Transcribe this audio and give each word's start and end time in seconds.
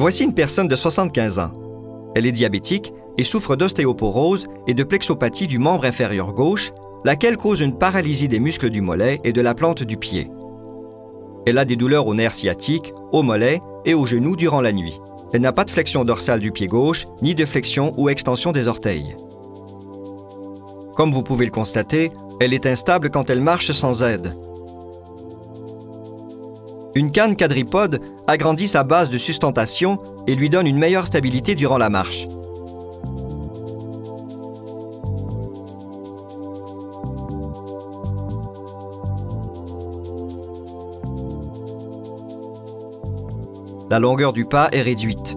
Voici 0.00 0.24
une 0.24 0.32
personne 0.32 0.66
de 0.66 0.76
75 0.76 1.38
ans. 1.40 1.50
Elle 2.14 2.24
est 2.24 2.32
diabétique 2.32 2.94
et 3.18 3.22
souffre 3.22 3.54
d'ostéoporose 3.54 4.48
et 4.66 4.72
de 4.72 4.82
plexopathie 4.82 5.46
du 5.46 5.58
membre 5.58 5.84
inférieur 5.84 6.32
gauche, 6.32 6.72
laquelle 7.04 7.36
cause 7.36 7.60
une 7.60 7.76
paralysie 7.76 8.26
des 8.26 8.40
muscles 8.40 8.70
du 8.70 8.80
mollet 8.80 9.20
et 9.24 9.34
de 9.34 9.42
la 9.42 9.52
plante 9.52 9.82
du 9.82 9.98
pied. 9.98 10.30
Elle 11.44 11.58
a 11.58 11.66
des 11.66 11.76
douleurs 11.76 12.06
aux 12.06 12.14
nerfs 12.14 12.34
sciatiques, 12.34 12.94
au 13.12 13.22
mollet 13.22 13.60
et 13.84 13.92
aux 13.92 14.06
genoux 14.06 14.36
durant 14.36 14.62
la 14.62 14.72
nuit. 14.72 14.98
Elle 15.34 15.42
n'a 15.42 15.52
pas 15.52 15.66
de 15.66 15.70
flexion 15.70 16.02
dorsale 16.02 16.40
du 16.40 16.50
pied 16.50 16.66
gauche, 16.66 17.04
ni 17.20 17.34
de 17.34 17.44
flexion 17.44 17.92
ou 17.98 18.08
extension 18.08 18.52
des 18.52 18.68
orteils. 18.68 19.14
Comme 20.96 21.12
vous 21.12 21.22
pouvez 21.22 21.44
le 21.44 21.50
constater, 21.52 22.10
elle 22.40 22.54
est 22.54 22.64
instable 22.64 23.10
quand 23.10 23.28
elle 23.28 23.42
marche 23.42 23.72
sans 23.72 24.02
aide. 24.02 24.32
Une 26.94 27.12
canne 27.12 27.36
quadripode 27.36 28.00
agrandit 28.26 28.66
sa 28.66 28.82
base 28.82 29.10
de 29.10 29.18
sustentation 29.18 29.98
et 30.26 30.34
lui 30.34 30.50
donne 30.50 30.66
une 30.66 30.78
meilleure 30.78 31.06
stabilité 31.06 31.54
durant 31.54 31.78
la 31.78 31.88
marche. 31.88 32.26
La 43.88 43.98
longueur 43.98 44.32
du 44.32 44.44
pas 44.44 44.68
est 44.72 44.82
réduite. 44.82 45.36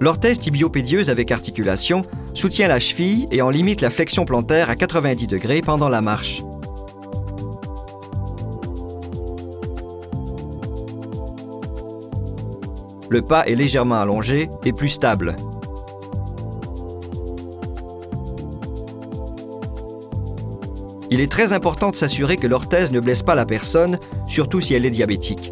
L'orthèse 0.00 0.38
tibiopédieuse 0.38 1.10
avec 1.10 1.30
articulation 1.30 2.00
soutient 2.32 2.68
la 2.68 2.80
cheville 2.80 3.28
et 3.30 3.42
en 3.42 3.50
limite 3.50 3.82
la 3.82 3.90
flexion 3.90 4.24
plantaire 4.24 4.70
à 4.70 4.74
90 4.74 5.26
degrés 5.26 5.60
pendant 5.60 5.90
la 5.90 6.00
marche. 6.00 6.42
Le 13.10 13.20
pas 13.20 13.44
est 13.46 13.56
légèrement 13.56 13.96
allongé 13.96 14.48
et 14.64 14.72
plus 14.72 14.88
stable. 14.88 15.36
Il 21.10 21.20
est 21.20 21.30
très 21.30 21.52
important 21.52 21.90
de 21.90 21.96
s'assurer 21.96 22.38
que 22.38 22.46
l'orthèse 22.46 22.90
ne 22.90 23.00
blesse 23.00 23.22
pas 23.22 23.34
la 23.34 23.44
personne, 23.44 23.98
surtout 24.26 24.62
si 24.62 24.74
elle 24.74 24.86
est 24.86 24.90
diabétique. 24.90 25.50